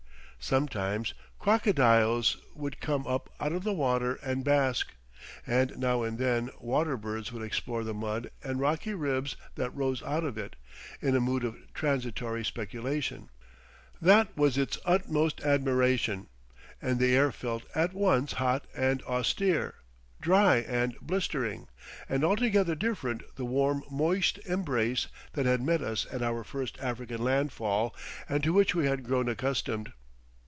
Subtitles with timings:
[0.43, 4.91] Sometimes crocodiles would come up out of the water and bask,
[5.45, 10.01] and now and then water birds would explore the mud and rocky ribs that rose
[10.01, 10.55] out of it,
[10.99, 13.29] in a mood of transitory speculation.
[14.01, 16.27] That was its utmost admiration.
[16.81, 19.75] And the air felt at once hot and austere,
[20.19, 21.67] dry and blistering,
[22.09, 27.21] and altogether different the warm moist embrace that had met us at our first African
[27.23, 27.95] landfall
[28.27, 29.93] and to which we had grown accustomed.